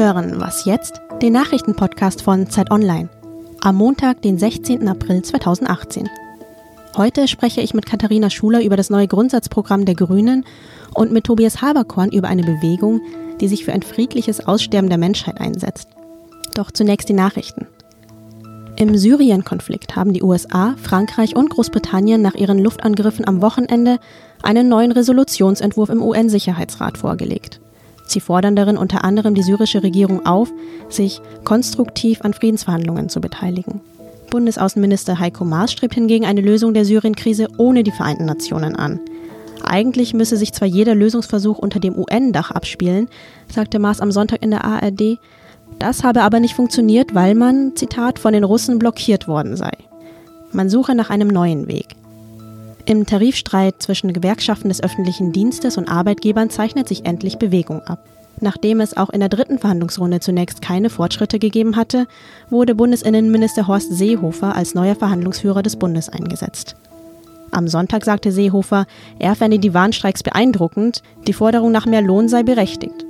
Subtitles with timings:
[0.00, 1.02] hören Was jetzt?
[1.20, 3.10] Den Nachrichtenpodcast von Zeit Online.
[3.60, 4.88] Am Montag, den 16.
[4.88, 6.08] April 2018.
[6.96, 10.46] Heute spreche ich mit Katharina Schuler über das neue Grundsatzprogramm der Grünen
[10.94, 13.02] und mit Tobias Haberkorn über eine Bewegung,
[13.42, 15.88] die sich für ein friedliches Aussterben der Menschheit einsetzt.
[16.54, 17.66] Doch zunächst die Nachrichten.
[18.76, 23.98] Im Syrien-Konflikt haben die USA, Frankreich und Großbritannien nach ihren Luftangriffen am Wochenende
[24.42, 27.60] einen neuen Resolutionsentwurf im UN-Sicherheitsrat vorgelegt.
[28.10, 30.50] Sie fordern darin unter anderem die syrische Regierung auf,
[30.88, 33.80] sich konstruktiv an Friedensverhandlungen zu beteiligen.
[34.30, 38.98] Bundesaußenminister Heiko Maas strebt hingegen eine Lösung der Syrien-Krise ohne die Vereinten Nationen an.
[39.62, 43.08] Eigentlich müsse sich zwar jeder Lösungsversuch unter dem UN-Dach abspielen,
[43.52, 45.18] sagte Maas am Sonntag in der ARD,
[45.78, 49.70] das habe aber nicht funktioniert, weil man, Zitat, von den Russen blockiert worden sei.
[50.50, 51.94] Man suche nach einem neuen Weg.
[52.86, 58.04] Im Tarifstreit zwischen Gewerkschaften des öffentlichen Dienstes und Arbeitgebern zeichnet sich endlich Bewegung ab.
[58.40, 62.06] Nachdem es auch in der dritten Verhandlungsrunde zunächst keine Fortschritte gegeben hatte,
[62.48, 66.74] wurde Bundesinnenminister Horst Seehofer als neuer Verhandlungsführer des Bundes eingesetzt.
[67.50, 68.86] Am Sonntag sagte Seehofer,
[69.18, 73.04] er fände die Warnstreiks beeindruckend, die Forderung nach mehr Lohn sei berechtigt.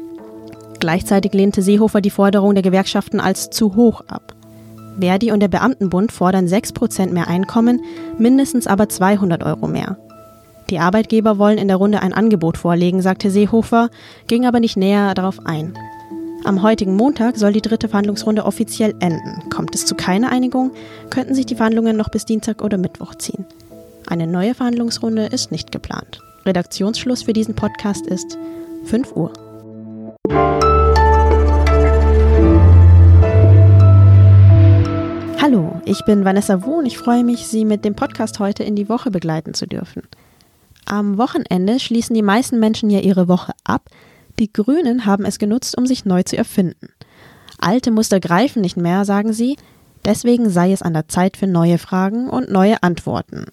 [0.80, 4.34] Gleichzeitig lehnte Seehofer die Forderung der Gewerkschaften als zu hoch ab.
[5.00, 7.80] Verdi und der Beamtenbund fordern 6% mehr Einkommen,
[8.18, 9.96] mindestens aber 200 Euro mehr.
[10.70, 13.90] Die Arbeitgeber wollen in der Runde ein Angebot vorlegen, sagte Seehofer,
[14.28, 15.74] ging aber nicht näher darauf ein.
[16.44, 19.50] Am heutigen Montag soll die dritte Verhandlungsrunde offiziell enden.
[19.50, 20.70] Kommt es zu keiner Einigung,
[21.10, 23.44] könnten sich die Verhandlungen noch bis Dienstag oder Mittwoch ziehen.
[24.06, 26.20] Eine neue Verhandlungsrunde ist nicht geplant.
[26.46, 28.38] Redaktionsschluss für diesen Podcast ist
[28.84, 30.69] 5 Uhr.
[35.50, 38.76] Hallo, ich bin Vanessa Wu und ich freue mich, Sie mit dem Podcast heute in
[38.76, 40.04] die Woche begleiten zu dürfen.
[40.84, 43.90] Am Wochenende schließen die meisten Menschen ja ihre Woche ab.
[44.38, 46.90] Die Grünen haben es genutzt, um sich neu zu erfinden.
[47.58, 49.56] Alte Muster greifen nicht mehr, sagen sie.
[50.04, 53.46] Deswegen sei es an der Zeit für neue Fragen und neue Antworten.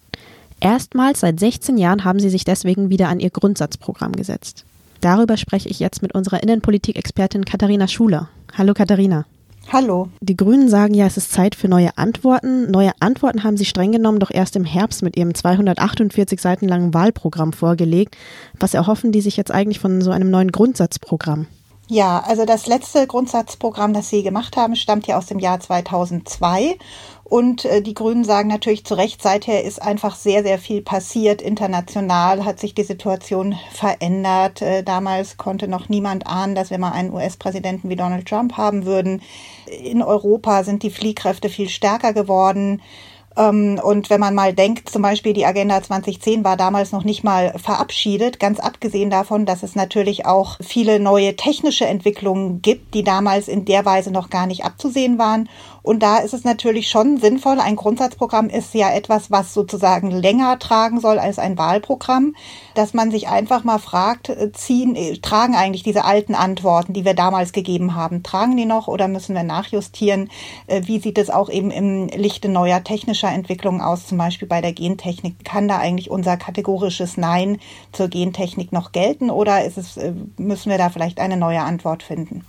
[0.59, 4.65] Erstmals seit 16 Jahren haben sie sich deswegen wieder an ihr Grundsatzprogramm gesetzt.
[5.01, 8.29] Darüber spreche ich jetzt mit unserer Innenpolitik-Expertin Katharina Schuler.
[8.55, 9.25] Hallo Katharina.
[9.69, 10.07] Hallo.
[10.21, 12.71] Die Grünen sagen ja, es ist Zeit für neue Antworten.
[12.71, 16.93] Neue Antworten haben sie streng genommen doch erst im Herbst mit ihrem 248 Seiten langen
[16.93, 18.15] Wahlprogramm vorgelegt.
[18.57, 21.47] Was erhoffen die sich jetzt eigentlich von so einem neuen Grundsatzprogramm?
[21.89, 26.77] Ja, also das letzte Grundsatzprogramm, das Sie gemacht haben, stammt ja aus dem Jahr 2002.
[27.23, 31.41] Und äh, die Grünen sagen natürlich zu Recht, seither ist einfach sehr, sehr viel passiert.
[31.41, 34.61] International hat sich die Situation verändert.
[34.61, 38.85] Äh, damals konnte noch niemand ahnen, dass wir mal einen US-Präsidenten wie Donald Trump haben
[38.85, 39.21] würden.
[39.65, 42.81] In Europa sind die Fliehkräfte viel stärker geworden.
[43.37, 47.23] Ähm, und wenn man mal denkt, zum Beispiel die Agenda 2010 war damals noch nicht
[47.23, 53.03] mal verabschiedet, ganz abgesehen davon, dass es natürlich auch viele neue technische Entwicklungen gibt, die
[53.03, 55.47] damals in der Weise noch gar nicht abzusehen waren.
[55.87, 57.61] Und da ist es natürlich schon sinnvoll.
[57.61, 62.35] Ein Grundsatzprogramm ist ja etwas, was sozusagen länger tragen soll als ein Wahlprogramm,
[62.75, 67.05] dass man sich einfach mal fragt, äh, ziehen, äh, tragen eigentlich diese alten Antworten, die
[67.05, 70.29] wir damals gegeben haben, tragen die noch oder müssen wir nachjustieren?
[70.67, 74.59] Äh, wie sieht es auch eben im Lichte neuer technischer Entwicklungen aus, zum Beispiel bei
[74.59, 75.45] der Gentechnik?
[75.45, 77.59] Kann da eigentlich unser kategorisches Nein
[77.93, 79.97] zur Gentechnik noch gelten oder ist es,
[80.35, 82.43] müssen wir da vielleicht eine neue Antwort finden?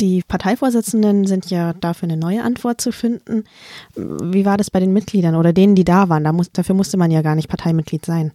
[0.00, 3.44] Die Parteivorsitzenden sind ja dafür eine neue Antwort zu finden.
[3.94, 6.24] Wie war das bei den Mitgliedern oder denen, die da waren?
[6.24, 8.32] Da muss, dafür musste man ja gar nicht Parteimitglied sein.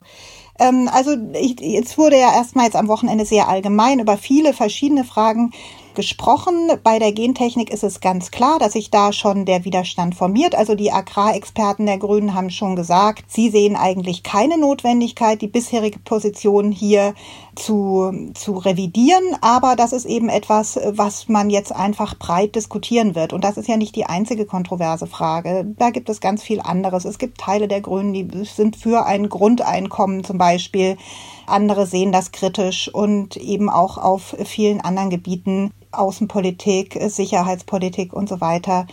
[0.59, 5.51] Ähm, also ich, jetzt wurde ja erstmal am Wochenende sehr allgemein über viele verschiedene Fragen
[5.95, 6.71] gesprochen.
[6.83, 10.55] Bei der Gentechnik ist es ganz klar, dass sich da schon der Widerstand formiert.
[10.55, 15.99] Also die Agrarexperten der Grünen haben schon gesagt, sie sehen eigentlich keine Notwendigkeit, die bisherige
[15.99, 17.15] Position hier
[17.59, 19.35] zu, zu revidieren.
[19.41, 23.33] Aber das ist eben etwas, was man jetzt einfach breit diskutieren wird.
[23.33, 25.65] Und das ist ja nicht die einzige kontroverse Frage.
[25.77, 27.05] Da gibt es ganz viel anderes.
[27.05, 30.97] Es gibt Teile der Grünen, die sind für ein Grundeinkommen zum Beispiel.
[31.45, 38.41] Andere sehen das kritisch und eben auch auf vielen anderen Gebieten Außenpolitik, Sicherheitspolitik und so
[38.41, 38.85] weiter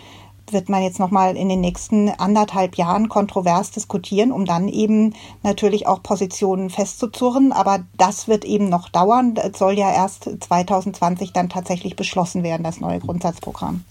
[0.53, 5.87] wird man jetzt nochmal in den nächsten anderthalb Jahren kontrovers diskutieren, um dann eben natürlich
[5.87, 7.53] auch Positionen festzuzurren.
[7.53, 9.35] Aber das wird eben noch dauern.
[9.37, 13.85] Es soll ja erst 2020 dann tatsächlich beschlossen werden, das neue Grundsatzprogramm.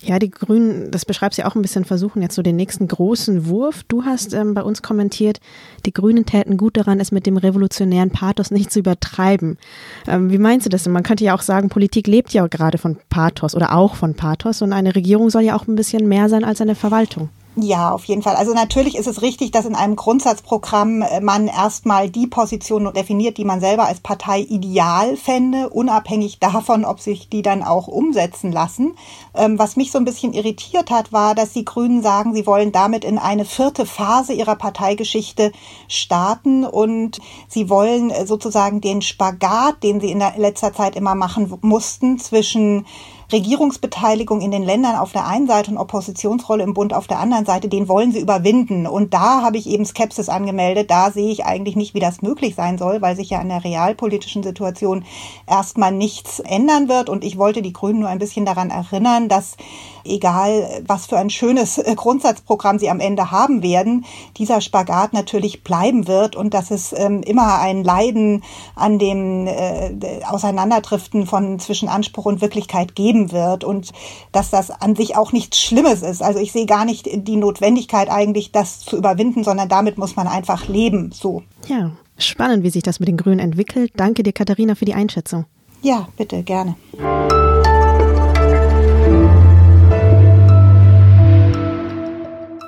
[0.00, 3.46] Ja, die Grünen, das beschreibst ja auch ein bisschen, versuchen jetzt so den nächsten großen
[3.46, 3.82] Wurf.
[3.84, 5.40] Du hast ähm, bei uns kommentiert,
[5.84, 9.58] die Grünen täten gut daran, es mit dem revolutionären Pathos nicht zu übertreiben.
[10.06, 10.86] Ähm, wie meinst du das?
[10.86, 14.62] Man könnte ja auch sagen, Politik lebt ja gerade von Pathos oder auch von Pathos
[14.62, 17.30] und eine Regierung soll ja auch ein bisschen mehr sein als eine Verwaltung.
[17.58, 18.36] Ja, auf jeden Fall.
[18.36, 23.38] Also natürlich ist es richtig, dass in einem Grundsatzprogramm äh, man erstmal die Position definiert,
[23.38, 28.52] die man selber als Partei ideal fände, unabhängig davon, ob sich die dann auch umsetzen
[28.52, 28.94] lassen.
[29.34, 32.72] Ähm, was mich so ein bisschen irritiert hat, war, dass die Grünen sagen, sie wollen
[32.72, 35.50] damit in eine vierte Phase ihrer Parteigeschichte
[35.88, 41.54] starten und sie wollen äh, sozusagen den Spagat, den sie in letzter Zeit immer machen
[41.62, 42.84] mussten, zwischen
[43.32, 47.44] Regierungsbeteiligung in den Ländern auf der einen Seite und Oppositionsrolle im Bund auf der anderen
[47.44, 48.86] Seite, den wollen sie überwinden.
[48.86, 50.90] Und da habe ich eben Skepsis angemeldet.
[50.90, 53.64] Da sehe ich eigentlich nicht, wie das möglich sein soll, weil sich ja an der
[53.64, 55.04] realpolitischen Situation
[55.46, 57.08] erstmal nichts ändern wird.
[57.08, 59.56] Und ich wollte die Grünen nur ein bisschen daran erinnern, dass
[60.04, 64.04] egal was für ein schönes Grundsatzprogramm sie am Ende haben werden,
[64.36, 68.44] dieser Spagat natürlich bleiben wird und dass es ähm, immer ein Leiden
[68.74, 69.90] an dem äh,
[70.28, 73.92] Auseinanderdriften von zwischen Anspruch und Wirklichkeit geben wird und
[74.32, 76.22] dass das an sich auch nichts Schlimmes ist.
[76.22, 80.26] Also ich sehe gar nicht die Notwendigkeit eigentlich, das zu überwinden, sondern damit muss man
[80.26, 81.10] einfach leben.
[81.12, 81.42] So.
[81.66, 83.92] Ja, spannend, wie sich das mit den Grünen entwickelt.
[83.96, 85.46] Danke dir, Katharina, für die Einschätzung.
[85.82, 86.76] Ja, bitte, gerne.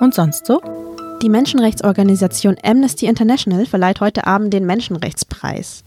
[0.01, 0.61] Und sonst so?
[1.23, 5.83] Die Menschenrechtsorganisation Amnesty International verleiht heute Abend den Menschenrechtspreis.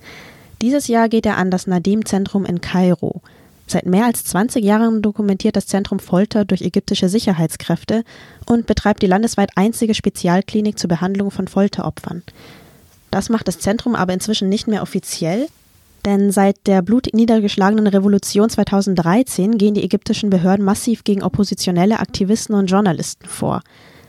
[0.61, 3.21] Dieses Jahr geht er an das Nadim-Zentrum in Kairo.
[3.71, 8.03] Seit mehr als 20 Jahren dokumentiert das Zentrum Folter durch ägyptische Sicherheitskräfte
[8.45, 12.21] und betreibt die landesweit einzige Spezialklinik zur Behandlung von Folteropfern.
[13.11, 15.47] Das macht das Zentrum aber inzwischen nicht mehr offiziell,
[16.03, 22.55] denn seit der blutig niedergeschlagenen Revolution 2013 gehen die ägyptischen Behörden massiv gegen oppositionelle Aktivisten
[22.55, 23.61] und Journalisten vor.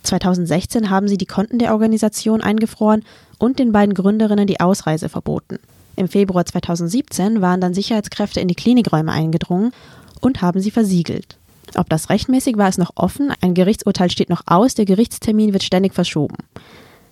[0.02, 3.04] 2016 haben sie die Konten der Organisation eingefroren
[3.38, 5.60] und den beiden Gründerinnen die Ausreise verboten.
[5.96, 9.72] Im Februar 2017 waren dann Sicherheitskräfte in die Klinikräume eingedrungen
[10.20, 11.36] und haben sie versiegelt.
[11.76, 13.32] Ob das rechtmäßig war, ist noch offen.
[13.40, 14.74] Ein Gerichtsurteil steht noch aus.
[14.74, 16.36] Der Gerichtstermin wird ständig verschoben.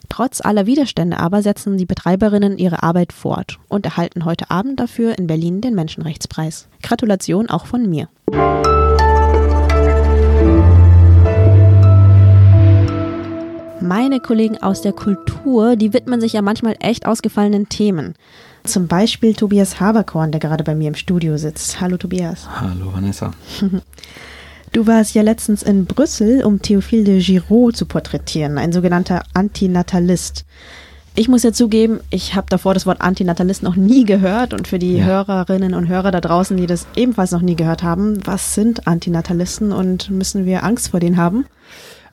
[0.08, 5.16] Trotz aller Widerstände aber setzen die Betreiberinnen ihre Arbeit fort und erhalten heute Abend dafür
[5.16, 6.68] in Berlin den Menschenrechtspreis.
[6.82, 8.08] Gratulation auch von mir.
[13.80, 18.14] Meine Kollegen aus der Kultur, die widmen sich ja manchmal echt ausgefallenen Themen.
[18.64, 21.80] Zum Beispiel Tobias Haberkorn, der gerade bei mir im Studio sitzt.
[21.80, 22.48] Hallo Tobias.
[22.60, 23.32] Hallo Vanessa.
[24.72, 30.44] Du warst ja letztens in Brüssel, um Théophile de Giraud zu porträtieren, ein sogenannter Antinatalist.
[31.16, 34.78] Ich muss ja zugeben, ich habe davor das Wort Antinatalist noch nie gehört und für
[34.78, 35.06] die ja.
[35.06, 39.72] Hörerinnen und Hörer da draußen, die das ebenfalls noch nie gehört haben, was sind Antinatalisten
[39.72, 41.46] und müssen wir Angst vor denen haben?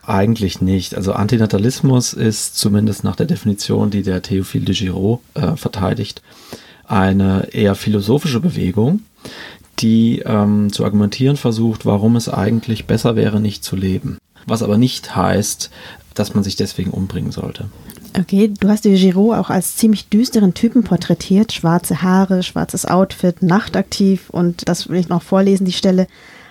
[0.07, 0.95] Eigentlich nicht.
[0.95, 6.21] Also Antinatalismus ist zumindest nach der Definition, die der Théophile de Giraud äh, verteidigt,
[6.85, 9.01] eine eher philosophische Bewegung,
[9.79, 14.17] die ähm, zu argumentieren versucht, warum es eigentlich besser wäre, nicht zu leben.
[14.45, 15.71] Was aber nicht heißt,
[16.13, 17.65] dass man sich deswegen umbringen sollte.
[18.17, 21.51] Okay, du hast die Giraud auch als ziemlich düsteren Typen porträtiert.
[21.51, 26.07] Schwarze Haare, schwarzes Outfit, nachtaktiv und das will ich noch vorlesen, die Stelle.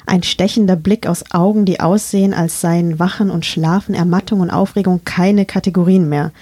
[0.06, 5.02] Ein stechender Blick aus Augen, die aussehen, als seien Wachen und Schlafen, Ermattung und Aufregung
[5.04, 6.32] keine Kategorien mehr.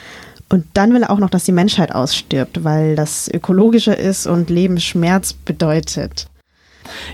[0.51, 4.51] Und dann will er auch noch, dass die Menschheit ausstirbt, weil das ökologischer ist und
[4.51, 6.29] Leben Schmerz bedeutet.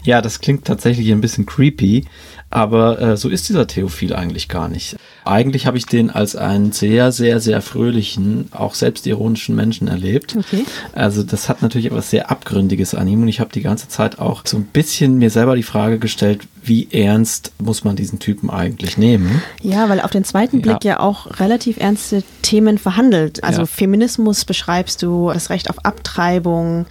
[0.03, 2.05] Ja, das klingt tatsächlich ein bisschen creepy,
[2.51, 4.97] aber äh, so ist dieser Theophil eigentlich gar nicht.
[5.25, 10.37] Eigentlich habe ich den als einen sehr, sehr, sehr fröhlichen, auch selbstironischen Menschen erlebt.
[10.37, 10.65] Okay.
[10.93, 14.19] Also das hat natürlich etwas sehr Abgründiges an ihm und ich habe die ganze Zeit
[14.19, 18.51] auch so ein bisschen mir selber die Frage gestellt, wie ernst muss man diesen Typen
[18.51, 19.43] eigentlich nehmen?
[19.63, 23.45] Ja, weil auf den zweiten Blick ja, ja auch relativ ernste Themen verhandelt.
[23.45, 23.67] Also ja.
[23.67, 26.87] Feminismus beschreibst du, das Recht auf Abtreibung,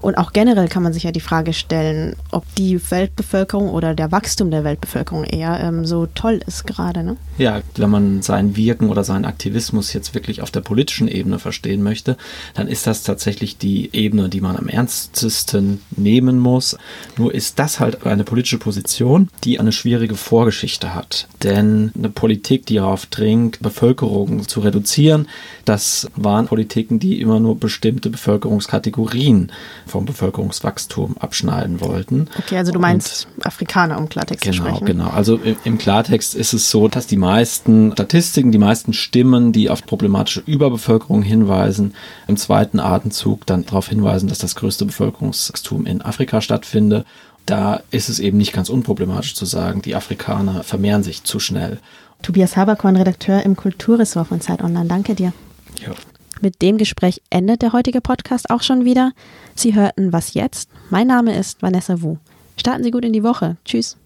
[0.00, 4.12] und auch generell kann man sich ja die Frage stellen, ob die Weltbevölkerung oder der
[4.12, 7.02] Wachstum der Weltbevölkerung eher ähm, so toll ist gerade.
[7.02, 7.16] Ne?
[7.36, 11.82] Ja, wenn man sein Wirken oder seinen Aktivismus jetzt wirklich auf der politischen Ebene verstehen
[11.82, 12.16] möchte,
[12.54, 16.76] dann ist das tatsächlich die Ebene, die man am ernstesten nehmen muss.
[17.16, 21.26] Nur ist das halt eine politische Position, die eine schwierige Vorgeschichte hat.
[21.42, 25.26] Denn eine Politik, die darauf dringt, Bevölkerung zu reduzieren,
[25.64, 29.50] das waren Politiken, die immer nur bestimmte Bevölkerungskategorien
[29.88, 32.28] vom Bevölkerungswachstum abschneiden wollten.
[32.38, 34.86] Okay, also du meinst Und, Afrikaner, um Klartext genau, zu sprechen.
[34.86, 35.16] Genau, genau.
[35.16, 39.70] Also im, im Klartext ist es so, dass die meisten Statistiken, die meisten Stimmen, die
[39.70, 41.94] auf problematische Überbevölkerung hinweisen,
[42.26, 47.04] im zweiten Atemzug dann darauf hinweisen, dass das größte Bevölkerungswachstum in Afrika stattfinde.
[47.46, 51.78] Da ist es eben nicht ganz unproblematisch zu sagen, die Afrikaner vermehren sich zu schnell.
[52.22, 54.86] Tobias Haberkorn, Redakteur im Kulturressort von Zeit Online.
[54.86, 55.32] Danke dir.
[55.80, 55.92] Ja.
[56.40, 59.12] Mit dem Gespräch endet der heutige Podcast auch schon wieder.
[59.54, 60.70] Sie hörten Was jetzt?
[60.90, 62.18] Mein Name ist Vanessa Wu.
[62.56, 63.56] Starten Sie gut in die Woche.
[63.64, 63.96] Tschüss.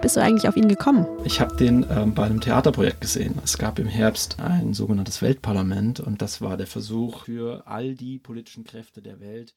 [0.00, 1.06] bist du eigentlich auf ihn gekommen?
[1.24, 3.38] Ich habe den ähm, bei einem Theaterprojekt gesehen.
[3.44, 8.18] Es gab im Herbst ein sogenanntes Weltparlament und das war der Versuch für all die
[8.18, 9.48] politischen Kräfte der Welt,